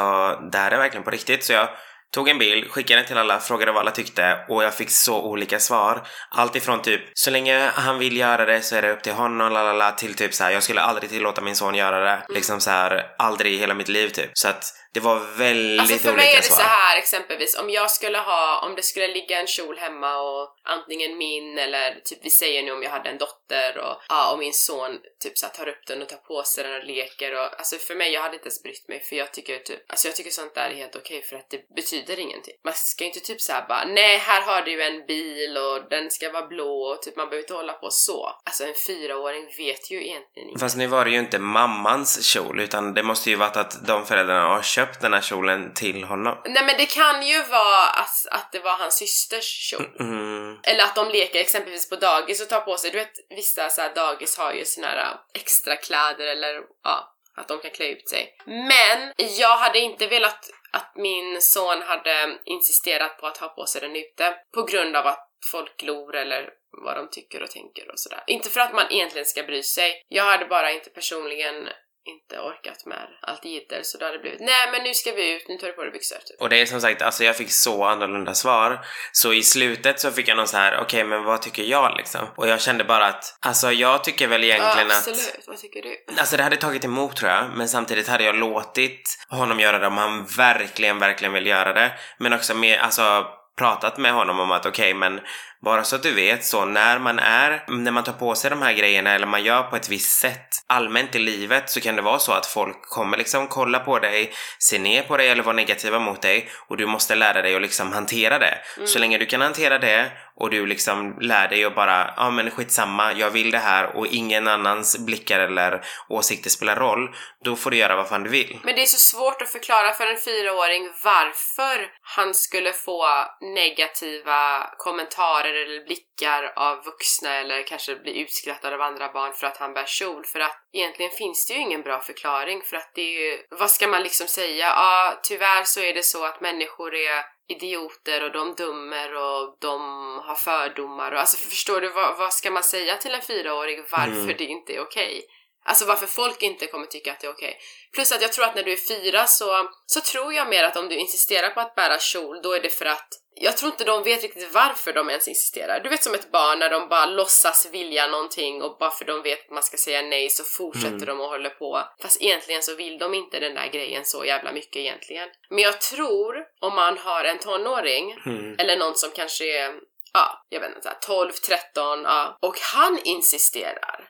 [0.52, 1.68] det här är verkligen på riktigt så jag
[2.14, 5.22] Tog en bild, skickade den till alla, frågade vad alla tyckte och jag fick så
[5.22, 6.08] olika svar.
[6.30, 9.54] Allt ifrån typ så länge han vill göra det så är det upp till honom
[9.54, 12.22] lalala till typ så här, jag skulle aldrig tillåta min son göra det.
[12.30, 14.30] Liksom så här aldrig i hela mitt liv typ.
[14.34, 16.56] Så att det var väldigt Alltså för olika mig är det svar.
[16.58, 20.56] så här exempelvis, om jag skulle ha, om det skulle ligga en kjol hemma och
[20.64, 24.40] antingen min eller typ vi säger nu om jag hade en dotter och, ja, och
[24.40, 27.34] min son typ så här, tar upp den och tar på sig den och leker
[27.36, 30.08] och alltså för mig, jag hade inte ens brytt mig för jag tycker typ, alltså
[30.08, 32.54] jag tycker sånt där är helt okej för att det betyder ingenting.
[32.66, 36.12] Man ska ju inte typ såhär bara, nej här har du en bil och den
[36.12, 38.40] ska vara blå och typ man behöver inte hålla på så.
[38.46, 40.60] Alltså en fyraåring vet ju egentligen inte.
[40.60, 44.06] Fast nu var det ju inte mammans kjol utan det måste ju varit att de
[44.06, 46.42] föräldrarna har köpt den här kjolen till honom.
[46.46, 49.86] Nej men det kan ju vara att, att det var hans systers kjol.
[50.00, 50.60] Mm.
[50.64, 53.82] Eller att de leker exempelvis på dagis och tar på sig, du vet vissa så
[53.82, 57.86] här dagis har ju såna här äh, extra kläder eller ja, att de kan klä
[57.86, 58.36] ut sig.
[58.46, 63.82] Men jag hade inte velat att min son hade insisterat på att ha på sig
[63.82, 66.50] den ute på grund av att folk glor eller
[66.86, 68.24] vad de tycker och tänker och sådär.
[68.28, 70.06] Inte för att man egentligen ska bry sig.
[70.08, 71.70] Jag hade bara inte personligen
[72.06, 75.36] inte orkat med allt jidder så då hade det blivit nej men nu ska vi
[75.36, 76.42] ut, nu tar du på dig byxor typ.
[76.42, 78.86] Och det är som sagt, alltså jag fick så annorlunda svar.
[79.12, 82.28] Så i slutet så fick jag någon så här, okej men vad tycker jag liksom?
[82.38, 85.82] Och jag kände bara att, alltså jag tycker väl Ja, egentligen att absolut, vad tycker
[85.82, 85.98] du?
[86.20, 89.88] Alltså det hade tagit emot tror jag, men samtidigt hade jag låtit honom göra det
[89.88, 91.92] om han verkligen, verkligen vill göra det.
[92.18, 93.26] Men också med, alltså
[93.58, 95.20] pratat med honom om att okej men
[95.62, 98.62] bara så att du vet så när man är, när man tar på sig de
[98.62, 102.02] här grejerna eller man gör på ett visst sätt allmänt i livet så kan det
[102.02, 105.56] vara så att folk kommer liksom kolla på dig, se ner på dig eller vara
[105.56, 108.58] negativa mot dig och du måste lära dig att liksom hantera det.
[108.86, 112.52] Så länge du kan hantera det och du liksom lär dig att bara, ja men
[112.52, 117.72] skitsamma, jag vill det här och ingen annans blickar eller åsikter spelar roll, då får
[117.72, 118.60] du göra vad fan du vill.
[118.64, 123.06] Men det är så svårt att förklara för en fyraåring varför han skulle få
[123.42, 129.58] negativa kommentarer eller blickar av vuxna eller kanske bli utskrattad av andra barn för att
[129.58, 130.26] han bär kjol.
[130.26, 133.72] För att egentligen finns det ju ingen bra förklaring för att det är ju, vad
[133.72, 134.66] ska man liksom säga?
[134.66, 139.82] Ja, tyvärr så är det så att människor är idioter och de dömer och de
[140.26, 144.34] har fördomar och alltså förstår du vad, vad ska man säga till en fyraåring varför
[144.38, 145.22] det inte är okej?
[145.66, 147.58] Alltså varför folk inte kommer tycka att det är okej.
[147.94, 150.78] Plus att jag tror att när du är fyra så, så tror jag mer att
[150.78, 153.84] om du insisterar på att bära kjol, då är det för att jag tror inte
[153.84, 155.80] de vet riktigt varför de ens insisterar.
[155.80, 159.22] Du vet som ett barn när de bara låtsas vilja någonting och bara för de
[159.22, 161.84] vet att man ska säga nej så fortsätter de och håller på.
[162.02, 165.30] Fast egentligen så vill de inte den där grejen så jävla mycket egentligen.
[165.50, 168.56] Men jag tror om man har en tonåring Mm.
[168.60, 169.74] eller någon som kanske är,
[170.14, 174.10] ja, jag vet inte, så här 12, 13, ja, och han insisterar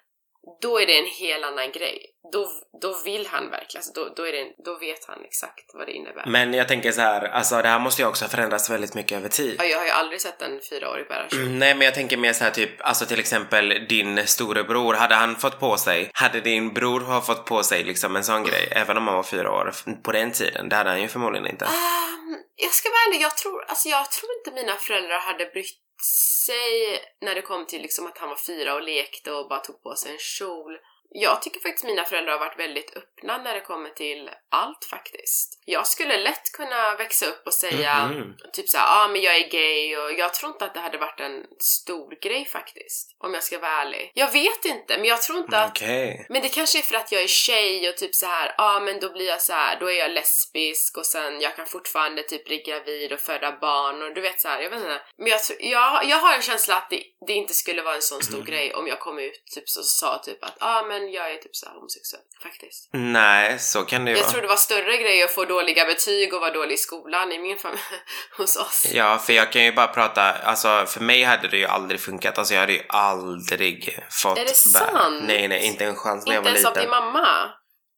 [0.61, 2.10] då är det en helt annan grej.
[2.33, 2.47] Då,
[2.81, 5.91] då vill han verkligen, alltså då, då, är det, då vet han exakt vad det
[5.91, 6.25] innebär.
[6.25, 9.17] Men jag tänker så här, alltså det här måste ju också ha förändrats väldigt mycket
[9.17, 9.55] över tid.
[9.59, 11.27] Ja, jag har ju aldrig sett en fyraårig bära.
[11.31, 15.15] Mm, Nej men jag tänker mer så här typ, alltså till exempel din storebror, hade
[15.15, 18.67] han fått på sig, hade din bror ha fått på sig liksom en sån grej,
[18.71, 20.69] även om han var fyra år, på den tiden?
[20.69, 21.65] Det hade han ju förmodligen inte.
[21.65, 25.77] Ehm, jag ska vara ärlig, jag tror, alltså jag tror inte mina föräldrar hade brytt
[26.45, 29.83] sig när det kom till liksom att han var fyra och lekte och bara tog
[29.83, 30.77] på sig en kjol.
[31.13, 35.61] Jag tycker faktiskt mina föräldrar har varit väldigt öppna när det kommer till allt faktiskt.
[35.65, 38.35] Jag skulle lätt kunna växa upp och säga Mhm.
[38.53, 40.97] typ såhär, ja ah, men jag är gay och jag tror inte att det hade
[40.97, 43.15] varit en stor grej faktiskt.
[43.23, 44.11] Om jag ska vara ärlig.
[44.15, 46.25] Jag vet inte, men jag tror inte att Okej.
[46.29, 48.79] men det kanske är för att jag är tjej och typ så här, ja ah,
[48.79, 52.23] men då blir jag så här, då är jag lesbisk och sen jag kan fortfarande
[52.23, 55.01] typ bli gravid och föda barn och du vet så här, jag vet inte.
[55.17, 58.01] Men jag, tror- jag, jag har en känsla att det, det inte skulle vara en
[58.01, 61.00] sån stor grej om jag kom ut typ så sa typ att ja ah, men
[61.09, 62.89] jag är typ så homosexuell faktiskt.
[62.93, 64.31] Nej, så kan det ju Jag vara.
[64.31, 67.39] tror det var större grej att få dåliga betyg och vara dålig i skolan i
[67.39, 67.81] min familj,
[68.37, 68.85] hos oss.
[68.93, 72.37] Ja, för jag kan ju bara prata, alltså för mig hade det ju aldrig funkat,
[72.37, 75.23] alltså jag hade ju aldrig fått Är det sant?
[75.27, 76.83] Nej, nej, inte en chans när jag Inte var ens av liten.
[76.83, 77.49] din mamma?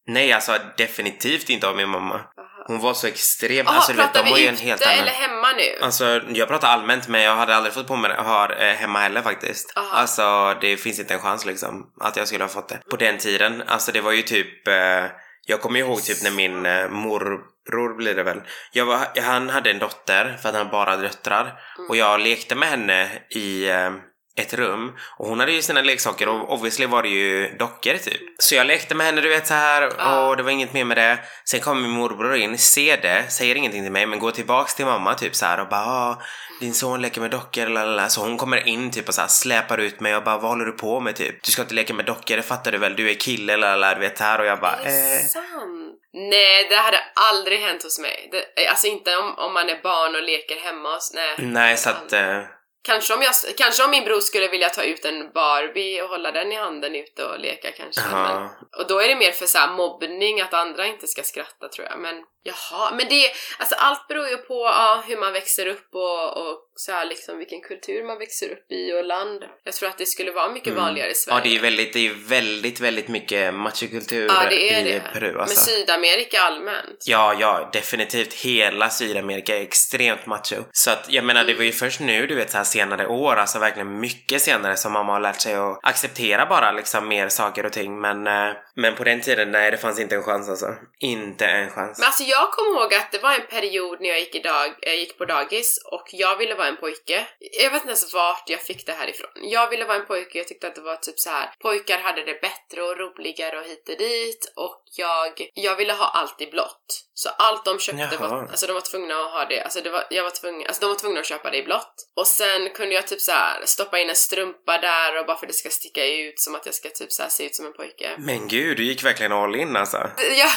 [0.07, 2.21] Nej, alltså definitivt inte av min mamma.
[2.65, 4.97] Hon var så extremt, Jaha, alltså du vet, pratar de vi ute helt annan...
[4.97, 5.85] eller hemma nu?
[5.85, 9.21] Alltså jag pratar allmänt men jag hade aldrig fått på mig har, eh, hemma heller
[9.21, 9.73] faktiskt.
[9.77, 9.87] Aha.
[9.91, 12.79] Alltså det finns inte en chans liksom att jag skulle ha fått det.
[12.89, 15.05] På den tiden, alltså det var ju typ eh,
[15.45, 18.41] jag kommer ihåg typ när min eh, morbror blir det väl.
[18.75, 21.53] Var, han hade en dotter för att han bara hade döttrar
[21.89, 23.91] och jag lekte med henne i, eh,
[24.35, 28.21] ett rum och hon hade ju sina leksaker och obviously var det ju dockor typ.
[28.37, 30.27] Så jag lekte med henne du vet så här Ja.
[30.27, 31.19] och det var inget mer med det.
[31.45, 34.85] Sen kommer min morbror in, ser det, säger ingenting till mig men går tillbaks till
[34.85, 36.21] mamma typ så här och bara ah,
[36.59, 38.09] din son leker med dockor lalala.
[38.09, 40.65] Så hon kommer in typ och så här släpar ut mig och bara vad håller
[40.65, 41.43] du på med typ?
[41.43, 42.95] Du ska inte leka med dockor, det fattar du väl?
[42.95, 45.27] Du är kille lalala, du vet här och jag bara Är det eh.
[45.27, 45.99] sant?
[46.15, 48.29] Nej, det hade aldrig hänt hos mig.
[48.31, 51.11] Det, alltså inte om, om man är barn och leker hemma hos...
[51.13, 51.35] Nej.
[51.37, 52.39] Nej så att eh,
[52.85, 56.31] Kanske om, jag, kanske om min bror skulle vilja ta ut en Barbie och hålla
[56.31, 58.01] den i handen ute och leka kanske.
[58.11, 61.87] Men, och då är det mer för så mobbning, att andra inte ska skratta tror
[61.87, 61.99] jag.
[61.99, 66.37] Men jaha, men det, alltså allt beror ju på ja, hur man växer upp och,
[66.37, 69.43] och så här liksom vilken kultur man växer upp i och land.
[69.63, 71.39] Jag tror att det skulle vara mycket vanligare i Sverige.
[71.39, 71.51] Mm.
[71.51, 75.03] Ja, det är väldigt, det är väldigt, väldigt mycket machokultur Ja, det är i det.
[75.13, 75.69] Peru alltså.
[75.69, 77.03] Men Sydamerika allmänt.
[77.05, 78.33] Ja, ja, definitivt.
[78.33, 80.63] Hela Sydamerika är extremt macho.
[80.71, 83.35] Så att jag menar, det var ju först nu, du vet, så här senare år,
[83.35, 87.65] alltså verkligen mycket senare som mamma har lärt sig att acceptera bara liksom mer saker
[87.65, 88.01] och ting.
[88.01, 90.67] Men, eh, men på den tiden, nej, det fanns inte en chans alltså.
[90.99, 91.99] Inte en chans.
[91.99, 94.73] Men alltså jag kommer ihåg att det var en period när jag gick, i dag,
[94.81, 97.27] jag gick på dagis och jag ville vara en pojke.
[97.39, 99.29] Jag vet inte ens vart jag fick det här ifrån.
[99.35, 101.53] Jag ville vara en pojke, jag tyckte att det var typ så här.
[101.61, 106.05] pojkar hade det bättre och roligare och hit och dit och jag, jag ville ha
[106.05, 107.03] allt i blått.
[107.15, 108.27] Så allt de köpte Jaha.
[108.27, 110.81] var, alltså de var tvungna att ha det, alltså, det var, jag var tvungen, alltså
[110.81, 111.95] de var tvungna att köpa det i blått.
[112.15, 115.45] Och sen kunde jag typ så här stoppa in en strumpa där och bara för
[115.45, 117.65] att det ska sticka ut som att jag ska typ så här se ut som
[117.65, 118.15] en pojke.
[118.17, 119.97] Men gud, du gick verkligen all in alltså.
[120.37, 120.51] Jag,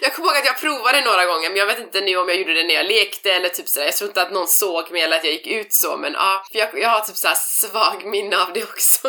[0.00, 2.38] jag kommer ihåg att jag provade några gånger men jag vet inte nu om jag
[2.38, 3.86] gjorde det när jag lekte eller typ sådär.
[3.86, 6.44] Jag tror inte att någon såg mig eller att jag gick ut så men ja,
[6.52, 9.08] för jag, jag har typ såhär svag minne av det också.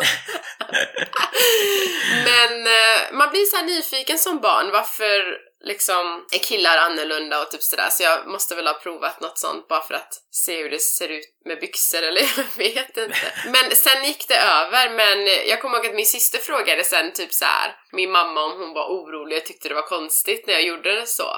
[2.24, 7.50] men eh, man blir så här nyfiken som barn varför liksom är killar annorlunda och
[7.50, 10.70] typ sådär så jag måste väl ha provat något sånt bara för att se hur
[10.70, 13.32] det ser ut med byxor eller jag vet inte.
[13.46, 17.32] Men sen gick det över men jag kommer ihåg att min syster frågade sen typ
[17.32, 20.62] så här min mamma om hon var orolig och tyckte det var konstigt när jag
[20.62, 21.28] gjorde det så.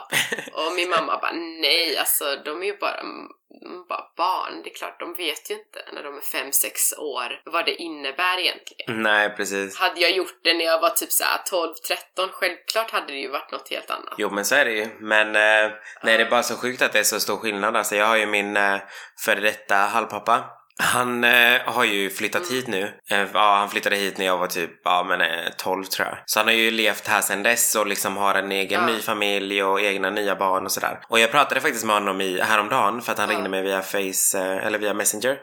[0.53, 3.03] Och min mamma bara nej alltså de är ju bara
[4.17, 7.75] barn, det är klart de vet ju inte när de är 5-6 år vad det
[7.75, 9.03] innebär egentligen.
[9.03, 9.79] Nej, precis.
[9.79, 11.39] Hade jag gjort det när jag var typ såhär
[12.19, 14.15] 12-13, självklart hade det ju varit något helt annat.
[14.19, 14.89] Jo men så är det ju.
[15.01, 17.77] Men eh, nej, det är bara så sjukt att det är så stor skillnad.
[17.77, 18.77] Alltså jag har ju min eh,
[19.25, 20.45] före detta halvpappa.
[20.83, 22.93] Han eh, har ju flyttat hit nu.
[23.11, 26.19] Eh, ja, han flyttade hit när jag var typ ja, men, eh, 12 tror jag.
[26.27, 28.87] Så han har ju levt här sedan dess och liksom har en egen Ja.
[28.87, 30.99] ny familj och egna nya barn och sådär.
[31.09, 33.35] Och jag pratade faktiskt med honom i, häromdagen för att han Ja.
[33.37, 35.39] ringde mig via Face, eh, eller via Messenger.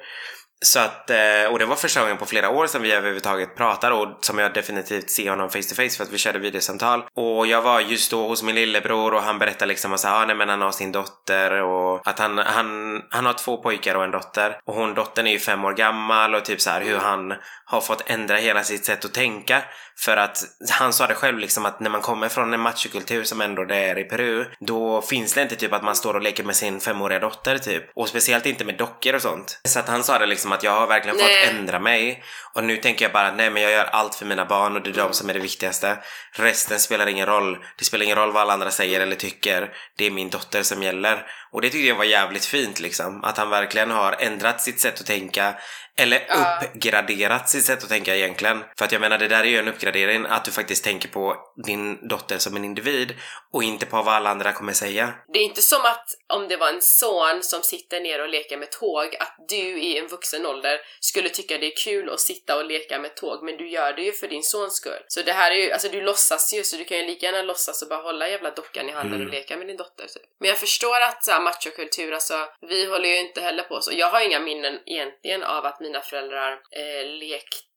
[0.64, 3.92] Så att, eh, och det var första gången på flera år som vi överhuvudtaget pratar
[3.92, 7.04] och som jag definitivt ser honom face to face för att vi körde videosamtal.
[7.16, 10.36] Och jag var just då hos min lillebror och han berättade liksom att ah, nej,
[10.36, 14.12] men han har sin dotter och att han, han, han har två pojkar och en
[14.12, 14.60] dotter.
[14.66, 17.34] Och hon dottern är ju fem år gammal och typ så här hur han
[17.66, 19.64] har fått ändra hela sitt sätt att tänka.
[20.00, 23.42] För att han sa det själv liksom att när man kommer från en machokultur som
[23.42, 26.44] ändå det är i Peru, då finns det inte typ att man står och leker
[26.44, 27.84] med sin femåriga dotter typ.
[27.96, 29.62] Och speciellt inte med dockor och sånt.
[29.68, 31.26] Så att han sa det liksom att jag har verkligen Nej.
[31.26, 32.24] fått ändra mig.
[32.54, 34.90] Och nu tänker jag bara, nej men jag gör allt för mina barn och det
[34.90, 35.98] är de som är det viktigaste.
[36.32, 37.58] Resten spelar ingen roll.
[37.78, 39.74] Det spelar ingen roll vad alla andra säger eller tycker.
[39.98, 41.26] Det är min dotter som gäller.
[41.52, 43.24] Och det tyckte jag var jävligt fint liksom.
[43.24, 45.56] Att han verkligen har ändrat sitt sätt att tänka.
[45.98, 46.62] Eller Ja.
[46.64, 48.64] uppgraderat sitt sätt att tänka egentligen.
[48.78, 50.26] För att jag menar det där är ju en uppgradering.
[50.30, 53.14] Att du faktiskt tänker på din dotter som en individ.
[53.54, 55.14] Och inte på vad alla andra kommer säga.
[55.34, 58.58] Det är inte som att om det var en son som sitter ner och leker
[58.58, 62.58] med tåg, att du i en vuxen ålder skulle tycka det är kul att sitta
[62.58, 65.04] och leka med tåg, men du gör det ju för din sons skull.
[65.08, 67.42] Så det här är ju, alltså du låtsas ju, så du kan ju lika gärna
[67.42, 69.28] låtsas och bara hålla jävla dockan i handen Mm.
[69.28, 70.24] och leka med din dotter typ.
[70.40, 73.92] Men jag förstår att så här, machokultur, alltså vi håller ju inte heller på så.
[73.94, 77.06] Jag har inga minnen egentligen av att mina föräldrar eh,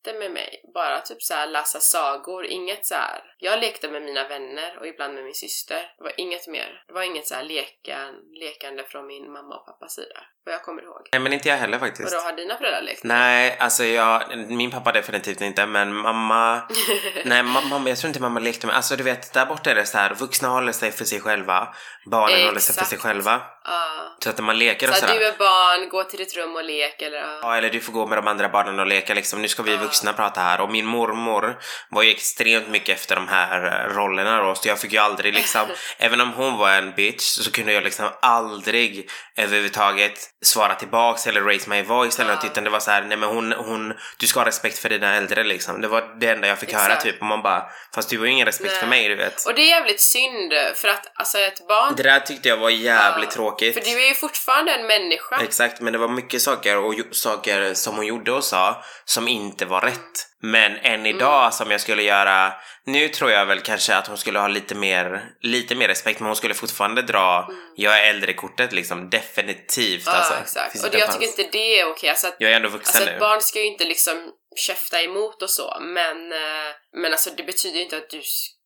[0.07, 0.61] lekte med mig.
[0.75, 3.21] Bara typ så här läsa sagor, inget så här.
[3.39, 5.83] Jag lekte med mina vänner och ibland med min syster.
[5.99, 6.83] Det var inget mer.
[6.87, 10.21] Det var inget så här lekan, lekande från min mamma och pappas sida.
[10.45, 11.09] Vad jag kommer ihåg.
[11.13, 12.13] Nej men inte jag heller faktiskt.
[12.13, 13.05] Vadå, har dina föräldrar lekt?
[13.05, 16.55] Nej, alltså jag, min pappa definitivt inte men mamma
[17.25, 19.75] Nej ma- mamma, jag tror inte mamma lekte med, alltså du vet där borta är
[19.75, 21.75] det så här, vuxna håller sig för sig själva
[22.11, 22.89] Barnen håller sig för Exakt.
[22.89, 24.17] sig själva Ja.
[24.25, 26.37] Så att när man leker och Så att sådär du är barn, gå till ditt
[26.37, 27.39] rum och lek eller ja.
[27.43, 29.43] Ja, eller du får gå med de andra barnen och leka liksom.
[29.43, 31.59] Nu ska vi vuxna vuxna prata här och min mormor
[31.91, 35.35] var ju extremt mycket efter de här eh, rollerna då så jag fick ju aldrig
[35.35, 35.67] liksom,
[35.99, 41.43] även om hon var en bitch så kunde jag liksom aldrig överhuvudtaget svara tillbaks eller
[41.43, 44.27] raise my voice eller något utan det var så här, nej men hon, hon, du
[44.27, 45.81] ska ha respekt för dina äldre liksom.
[45.81, 47.03] Det var det enda jag fick höra Exakt.
[47.03, 49.01] typ och man bara, fast du har ju ingen respekt för Nej.
[49.01, 49.47] mig du vet.
[49.47, 51.95] Och det är jävligt synd för att alltså ett barn...
[51.97, 53.75] Det där tyckte jag var jävligt Ja, tråkigt.
[53.75, 55.37] För du är ju fortfarande en människa.
[55.43, 59.65] Exakt, men det var mycket saker, och, saker som hon gjorde och sa som inte
[59.65, 60.27] var rätt.
[60.43, 61.53] Men än idag Mm.
[61.53, 62.53] som jag skulle göra,
[62.85, 66.27] nu tror jag väl kanske att hon skulle ha lite mer, lite mer respekt men
[66.27, 70.15] hon skulle fortfarande dra jag är äldre-kortet liksom, definitivt Mm.
[70.19, 70.35] Ja, alltså.
[70.43, 70.73] exakt.
[70.73, 72.11] Finns Och det, jag tycker inte det är okej.
[72.11, 73.15] Alltså att, Jag är ändå vuxen alltså nu.
[73.15, 77.43] ett barn ska ju inte liksom käfta emot och så, men, eh, men alltså det
[77.43, 78.21] betyder ju inte att du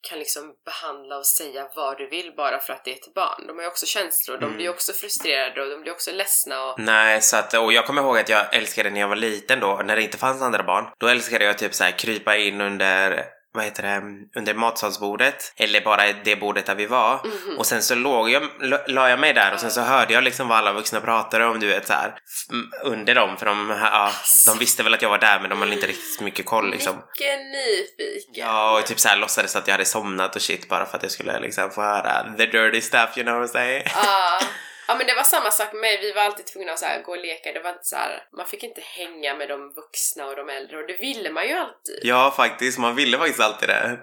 [0.09, 3.47] kan liksom behandla och säga vad du vill bara för att det är ett barn.
[3.47, 4.57] De har ju också känslor, de Mm.
[4.57, 7.87] blir ju också frustrerade och de blir också ledsna och Nej, så att, och jag
[7.87, 10.63] kommer ihåg att jag älskade när jag var liten då, när det inte fanns andra
[10.63, 10.85] barn.
[10.99, 14.03] Då älskade jag typ så här krypa in under vad heter det,
[14.41, 17.59] under matsalsbordet eller bara det bordet där vi var Mhm.
[17.59, 18.43] och sen så låg jag,
[18.87, 21.61] la- jag mig där och sen så hörde jag liksom vad alla vuxna pratade om
[21.61, 24.13] du vet så här f- under dem för de, ja,
[24.47, 26.71] de visste väl att jag var där men de hade inte riktigt så mycket koll
[26.71, 26.97] liksom.
[26.97, 28.45] Mycket nyfiken.
[28.47, 31.03] Ja, och typ så här låtsades att jag hade somnat och shit bara för att
[31.03, 33.83] jag skulle liksom få höra the dirty stuff you know what I'm saying.
[33.95, 34.41] Ja.
[34.91, 37.03] Ja men det var samma sak med mig, vi var alltid tvungna att så här,
[37.03, 40.27] gå och leka, det var inte så här, man fick inte hänga med de vuxna
[40.27, 42.01] och de äldre och det ville man ju alltid.
[42.03, 42.79] Ja, faktiskt.
[42.79, 43.99] Man ville faktiskt alltid det.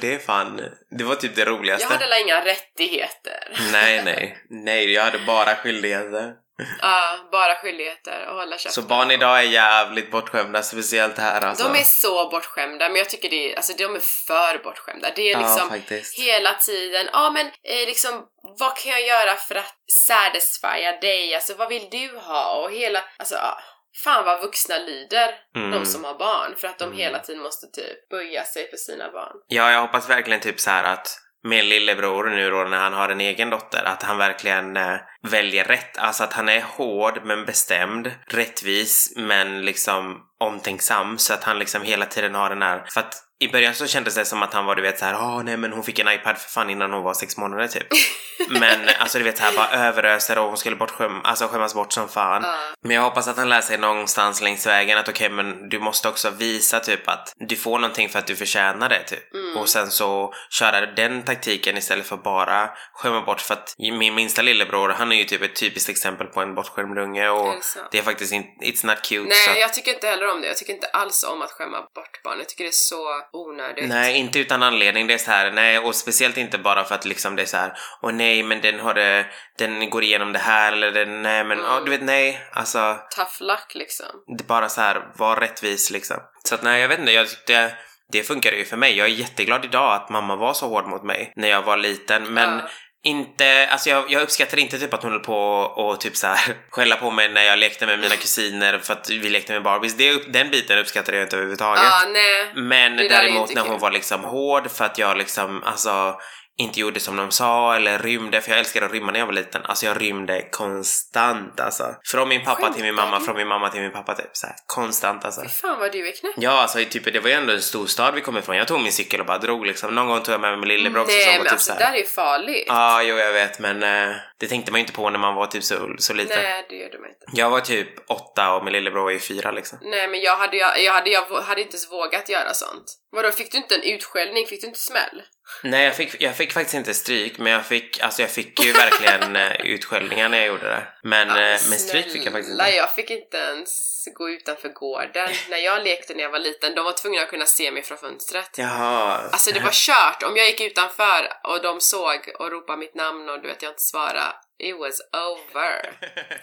[0.00, 0.60] Det är fan...
[0.90, 1.84] Det var typ det roligaste.
[1.84, 3.56] Jag hade alla inga rättigheter.
[3.72, 4.38] Nej, nej.
[4.48, 6.34] Nej, jag hade bara skyldigheter.
[6.80, 8.72] Ja, bara skyldigheter och hålla käften.
[8.82, 11.64] Så barn idag är jävligt bortskämda, speciellt här alltså.
[11.68, 15.08] De är så bortskämda, men jag tycker det är, alltså de är för bortskämda.
[15.16, 16.18] Det är Ja, liksom faktiskt.
[16.18, 18.26] hela tiden, ja men eh, liksom
[18.58, 21.34] vad kan jag göra för att satisfya dig?
[21.34, 22.54] Alltså vad vill du ha?
[22.62, 23.58] Och hela, alltså ja.
[24.04, 25.70] Fan vad vuxna lider, Mm.
[25.70, 29.10] de som har barn, för att de hela tiden måste typ böja sig för sina
[29.10, 29.32] barn.
[29.48, 33.08] Ja, jag hoppas verkligen typ så här att min lillebror nu då när han har
[33.08, 35.98] en egen dotter, att han verkligen eh, väljer rätt.
[35.98, 41.82] Alltså att han är hård men bestämd, rättvis men liksom omtänksam så att han liksom
[41.82, 44.64] hela tiden har den här, för att i början så kändes det som att han
[44.66, 47.02] var du vet såhär, åh nej men hon fick en iPad för fan innan hon
[47.02, 47.86] var sex månader typ.
[48.48, 52.08] men alltså du vet såhär bara överöser och hon skulle bortskäm, alltså skämmas bort som
[52.08, 52.42] fan.
[52.44, 52.54] Ja.
[52.82, 56.08] Men jag hoppas att han lär sig någonstans längs vägen att okej men du måste
[56.08, 59.34] också visa typ att du får någonting för att du förtjänar det typ.
[59.34, 59.56] Mm.
[59.56, 64.42] Och sen så köra den taktiken istället för bara skämma bort för att min minsta
[64.42, 67.54] lillebror han är ju typ ett typiskt exempel på en bortskämd unge och
[67.90, 69.28] det är faktiskt inte, it's not cute.
[69.28, 69.60] Nej, så.
[69.60, 70.46] jag tycker inte heller om det.
[70.46, 72.38] Jag tycker inte alls om att skämma bort barn.
[72.38, 73.88] Jag tycker det är så onödigt.
[73.88, 75.06] Nej, inte utan anledning.
[75.06, 77.56] Det är så här, nej, och speciellt inte bara för att liksom det är så
[77.56, 79.26] här, åh nej, men den har det,
[79.58, 81.70] den går igenom det här eller den, nej men, Mm.
[81.70, 84.06] ja, du vet, nej, alltså, Tough luck liksom.
[84.38, 86.16] det bara så här, var rättvis liksom.
[86.48, 87.74] Så att nej, jag vet inte, jag tyckte
[88.12, 88.96] det funkar ju för mig.
[88.98, 92.34] Jag är jätteglad idag att mamma var så hård mot mig när jag var liten,
[92.34, 92.68] men Ja.
[93.04, 96.38] Inte, alltså jag, jag uppskattar inte typ att hon höll på och typ så här
[96.70, 99.96] skälla på mig när jag lekte med mina kusiner för att vi lekte med Barbies.
[99.96, 101.82] Det, den biten uppskattar jag inte överhuvudtaget.
[101.84, 102.64] Ja, nej.
[102.64, 106.16] Men däremot när hon var liksom hård för att jag liksom, alltså
[106.58, 109.32] inte gjorde som de sa eller rymde, för jag älskade att rymma när jag var
[109.32, 109.62] liten.
[109.64, 111.94] Alltså jag rymde konstant alltså.
[112.04, 113.24] Från min pappa till min Skämtar mamma, du?
[113.24, 115.42] från min mamma till min pappa typ så här, konstant alltså.
[115.42, 116.32] Fy fan vad du är knäpp.
[116.36, 118.56] Ja, alltså typ, det var ju ändå en stor stad vi kom ifrån.
[118.56, 119.94] Jag tog min cykel och bara drog liksom.
[119.94, 121.84] Någon gång tog jag med mig min lillebror också Nej men typ alltså så det
[121.84, 122.64] där är ju farligt.
[122.66, 125.46] Ja, jo jag vet men eh, det tänkte man ju inte på när man var
[125.46, 126.42] typ så, så liten.
[126.42, 127.24] Nej, det gör du inte.
[127.32, 129.78] Jag var typ åtta och min lillebror var ju fyra liksom.
[129.82, 132.84] Nej men jag hade, jag, jag, hade, jag hade inte ens vågat göra sånt.
[133.12, 134.46] Vadå, fick du inte en utskällning?
[134.46, 135.22] Fick du inte smäll?
[135.62, 138.72] Nej, jag fick, jag fick faktiskt inte stryk, men jag fick, alltså jag fick ju
[138.72, 140.82] verkligen eh, utskällningar när jag gjorde det.
[141.02, 142.70] Men, Ja, eh, men stryk fick jag faktiskt inte.
[142.70, 145.28] jag fick inte ens gå utanför gården.
[145.50, 147.98] När jag lekte när jag var liten, de var tvungna att kunna se mig från
[147.98, 148.50] fönstret.
[148.58, 149.28] Jaha.
[149.32, 150.22] Alltså det var kört.
[150.22, 153.70] Om jag gick utanför och de såg och ropade mitt namn och du vet jag
[153.70, 154.32] inte svarade.
[154.58, 155.92] It was over.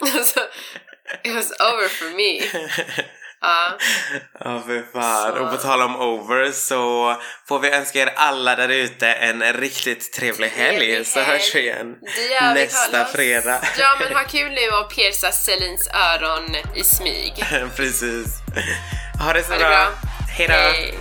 [0.00, 0.40] alltså,
[1.24, 2.40] it was over for me.
[3.40, 3.76] Ja.
[4.44, 5.32] Ja, för fan.
[5.36, 7.16] Så- Och på tal om over så
[7.48, 11.30] får vi önska er alla där ute en riktigt trevlig helg, Trevlig så helg.
[11.38, 11.96] hörs vi igen
[12.54, 13.12] vi, nästa Carlos.
[13.12, 13.60] fredag.
[13.78, 17.44] Ja men ha kul nu och pierca Celins öron i smyg.
[17.76, 18.26] Precis.
[19.20, 19.68] Ha det så Ha det bra.
[19.68, 19.88] bra.
[20.36, 20.52] Hejdå.
[20.54, 20.94] Hej.